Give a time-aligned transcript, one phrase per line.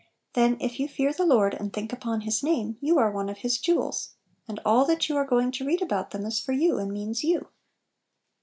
[0.33, 3.37] Then if you fear the Lord, and think upon His name, you are one of
[3.37, 4.15] His jewels,
[4.47, 5.43] and all that you are go *j% Little Pillows.
[5.45, 7.49] ing to read about them is for you, and means you.